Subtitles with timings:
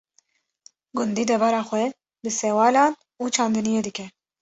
[0.97, 1.85] Gundî debara xwe
[2.23, 4.05] bi sewalan û çandiniyê dike.